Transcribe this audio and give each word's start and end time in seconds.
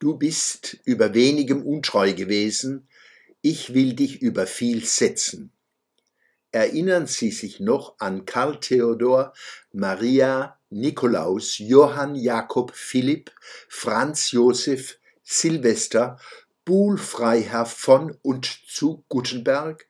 Du 0.00 0.16
bist 0.16 0.78
über 0.84 1.12
wenigem 1.12 1.62
untreu 1.62 2.14
gewesen, 2.14 2.88
ich 3.42 3.74
will 3.74 3.92
dich 3.92 4.22
über 4.22 4.46
viel 4.46 4.82
setzen. 4.82 5.52
Erinnern 6.52 7.06
Sie 7.06 7.30
sich 7.30 7.60
noch 7.60 7.96
an 7.98 8.24
Karl 8.24 8.58
Theodor, 8.60 9.34
Maria, 9.72 10.58
Nikolaus, 10.70 11.58
Johann 11.58 12.14
Jakob 12.14 12.74
Philipp, 12.74 13.30
Franz 13.68 14.30
Josef, 14.30 14.98
Silvester, 15.22 16.18
Buhl 16.64 16.96
Freiherr 16.96 17.66
von 17.66 18.16
und 18.22 18.46
zu 18.46 19.04
Gutenberg? 19.10 19.86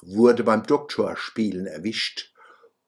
Wurde 0.00 0.44
beim 0.44 0.62
Doktorspielen 0.62 1.66
erwischt. 1.66 2.32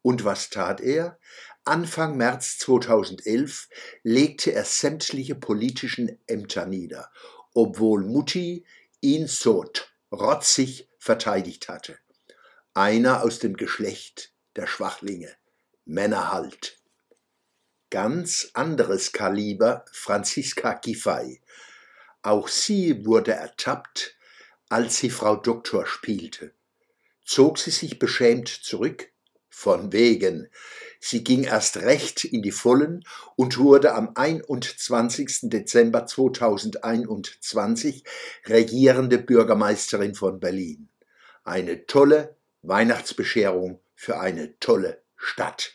Und 0.02 0.24
was 0.24 0.50
tat 0.50 0.80
er? 0.80 1.18
Anfang 1.64 2.16
März 2.16 2.58
2011 2.58 3.68
legte 4.02 4.52
er 4.52 4.64
sämtliche 4.64 5.34
politischen 5.34 6.18
Ämter 6.26 6.66
nieder, 6.66 7.10
obwohl 7.52 8.02
Mutti 8.02 8.64
ihn 9.00 9.27
so 9.27 9.70
rotzig 10.10 10.88
verteidigt 10.98 11.68
hatte. 11.68 11.98
Einer 12.74 13.22
aus 13.22 13.38
dem 13.38 13.56
Geschlecht 13.56 14.32
der 14.56 14.66
Schwachlinge, 14.66 15.34
Männer 15.84 16.32
halt. 16.32 16.78
Ganz 17.91 18.50
anderes 18.55 19.12
Kaliber 19.12 19.84
Franziska 19.92 20.74
Giffey. 20.74 21.41
Auch 22.22 22.48
sie 22.48 23.05
wurde 23.05 23.32
ertappt, 23.32 24.16
als 24.69 24.98
sie 24.98 25.10
Frau 25.10 25.36
Doktor 25.36 25.86
spielte. 25.86 26.52
Zog 27.24 27.58
sie 27.58 27.70
sich 27.70 27.98
beschämt 27.98 28.48
zurück? 28.48 29.09
Von 29.50 29.92
wegen. 29.92 30.48
Sie 31.00 31.22
ging 31.24 31.45
erst 31.45 31.78
recht 31.78 32.24
in 32.24 32.41
die 32.41 32.52
Vollen 32.52 33.04
und 33.36 33.58
wurde 33.58 33.95
am 33.95 34.12
21. 34.14 35.50
Dezember 35.50 36.06
2021 36.06 38.05
regierende 38.46 39.19
Bürgermeisterin 39.19 40.14
von 40.14 40.41
Berlin. 40.41 40.88
Eine 41.44 41.86
tolle 41.86 42.36
Weihnachtsbescherung 42.62 43.80
für 43.94 44.20
eine 44.20 44.58
tolle 44.60 45.02
Stadt. 45.16 45.75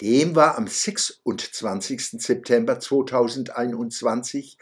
Dem 0.00 0.34
war 0.34 0.58
am 0.58 0.66
26. 0.66 2.20
September 2.20 2.80
2021 2.80 4.58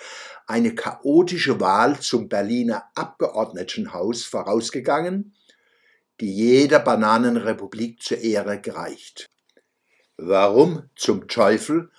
eine 0.46 0.74
chaotische 0.74 1.58
Wahl 1.58 1.98
zum 2.00 2.28
Berliner 2.28 2.84
Abgeordnetenhaus 2.94 4.24
vorausgegangen, 4.24 5.34
die 6.20 6.32
jeder 6.32 6.78
Bananenrepublik 6.78 8.02
zur 8.02 8.18
Ehre 8.18 8.60
gereicht. 8.60 9.30
Warum 10.16 10.88
zum 10.94 11.26
Teufel 11.28 11.90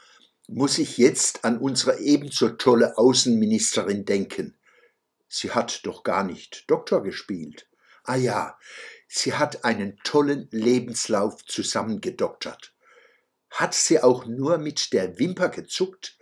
muss 0.47 0.77
ich 0.77 0.97
jetzt 0.97 1.45
an 1.45 1.57
unsere 1.57 1.99
ebenso 1.99 2.49
tolle 2.49 2.97
Außenministerin 2.97 4.05
denken? 4.05 4.55
Sie 5.27 5.51
hat 5.51 5.85
doch 5.85 6.03
gar 6.03 6.23
nicht 6.23 6.69
Doktor 6.69 7.03
gespielt. 7.03 7.67
Ah 8.03 8.15
ja, 8.15 8.57
sie 9.07 9.33
hat 9.33 9.65
einen 9.65 9.97
tollen 10.03 10.47
Lebenslauf 10.51 11.43
zusammengedoktert. 11.45 12.73
Hat 13.49 13.73
sie 13.73 14.01
auch 14.01 14.25
nur 14.25 14.57
mit 14.57 14.93
der 14.93 15.19
Wimper 15.19 15.49
gezuckt, 15.49 16.17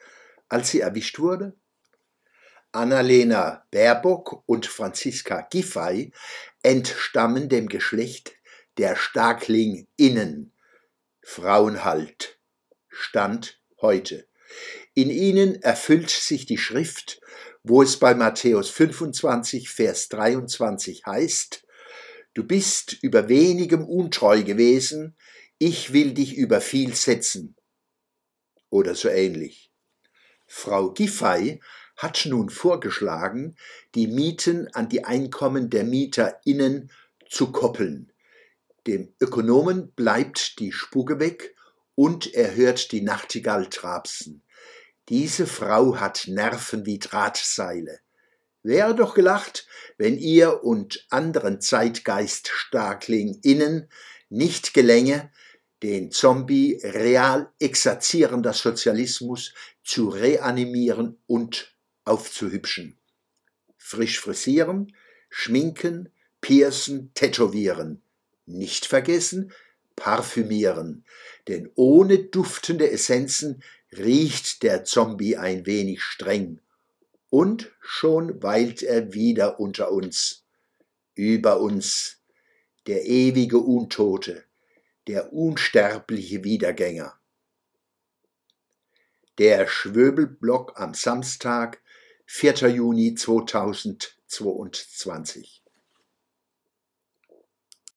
als 0.49 0.69
sie 0.69 0.81
erwischt 0.81 1.19
wurde? 1.19 1.53
Annalena 2.73 3.65
Baerbock 3.71 4.43
und 4.45 4.65
Franziska 4.65 5.41
Giffey 5.41 6.13
entstammen 6.63 7.49
dem 7.49 7.67
Geschlecht 7.67 8.33
der 8.77 8.95
Starkling-Innen, 8.95 10.53
Frauenhalt. 11.21 12.39
Stand 12.87 13.61
heute. 13.81 14.25
In 14.93 15.09
ihnen 15.09 15.61
erfüllt 15.61 16.09
sich 16.09 16.45
die 16.45 16.57
Schrift, 16.57 17.19
wo 17.63 17.83
es 17.83 17.97
bei 17.97 18.13
Matthäus 18.13 18.69
25, 18.69 19.69
Vers 19.69 20.07
23 20.09 21.05
heißt, 21.05 21.65
Du 22.33 22.45
bist 22.45 22.93
über 23.01 23.27
wenigem 23.27 23.83
untreu 23.83 24.43
gewesen, 24.43 25.17
ich 25.57 25.91
will 25.91 26.13
dich 26.13 26.37
über 26.37 26.61
viel 26.61 26.95
setzen. 26.95 27.57
Oder 28.69 28.95
so 28.95 29.09
ähnlich. 29.09 29.73
Frau 30.47 30.91
Giffey 30.91 31.59
hat 32.01 32.25
nun 32.25 32.49
vorgeschlagen, 32.49 33.55
die 33.93 34.07
Mieten 34.07 34.67
an 34.73 34.89
die 34.89 35.05
Einkommen 35.05 35.69
der 35.69 35.83
MieterInnen 35.83 36.91
zu 37.29 37.51
koppeln. 37.51 38.11
Dem 38.87 39.13
Ökonomen 39.19 39.91
bleibt 39.91 40.57
die 40.57 40.71
Spucke 40.71 41.19
weg 41.19 41.53
und 41.93 42.33
er 42.33 42.55
hört 42.55 42.91
die 42.91 43.01
Nachtigall 43.01 43.67
trapsen. 43.67 44.41
Diese 45.09 45.45
Frau 45.45 45.99
hat 45.99 46.27
Nerven 46.27 46.87
wie 46.87 46.97
Drahtseile. 46.97 47.99
Wäre 48.63 48.95
doch 48.95 49.13
gelacht, 49.13 49.67
wenn 49.99 50.17
ihr 50.17 50.63
und 50.63 51.05
anderen 51.11 51.61
ZeitgeiststarklingInnen 51.61 53.91
nicht 54.29 54.73
gelänge, 54.73 55.29
den 55.83 56.09
Zombie 56.09 56.81
real 56.83 57.51
exerzierender 57.59 58.53
Sozialismus 58.53 59.53
zu 59.83 60.09
reanimieren 60.09 61.19
und 61.27 61.70
aufzuhübschen. 62.05 62.97
Frisch 63.77 64.19
frisieren, 64.19 64.95
schminken, 65.29 66.09
piercen, 66.39 67.11
tätowieren 67.13 68.01
nicht 68.45 68.85
vergessen, 68.85 69.51
parfümieren, 69.95 71.05
denn 71.47 71.69
ohne 71.75 72.19
duftende 72.19 72.89
Essenzen 72.89 73.63
riecht 73.91 74.63
der 74.63 74.83
Zombie 74.83 75.37
ein 75.37 75.65
wenig 75.65 76.01
streng. 76.01 76.59
Und 77.29 77.71
schon 77.79 78.41
weilt 78.43 78.83
er 78.83 79.13
wieder 79.13 79.59
unter 79.59 79.91
uns, 79.91 80.43
über 81.15 81.59
uns, 81.59 82.17
der 82.87 83.05
ewige 83.05 83.59
Untote, 83.59 84.43
der 85.07 85.33
unsterbliche 85.33 86.43
Wiedergänger. 86.43 87.17
Der 89.37 89.65
Schwöbelblock 89.65 90.77
am 90.77 90.93
Samstag, 90.93 91.81
4. 92.25 92.67
Juni 92.67 93.15
2022. 93.15 95.60